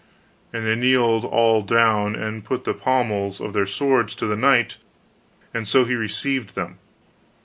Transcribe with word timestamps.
And 0.51 0.65
they 0.65 0.73
kneeled 0.73 1.23
all 1.25 1.61
down 1.61 2.15
and 2.15 2.43
put 2.43 2.63
the 2.63 2.73
pommels 2.73 3.39
of 3.39 3.53
their 3.53 3.67
swords 3.67 4.15
to 4.15 4.25
the 4.25 4.35
knight, 4.35 4.77
and 5.53 5.67
so 5.67 5.85
he 5.85 5.93
received 5.93 6.55
them. 6.55 6.79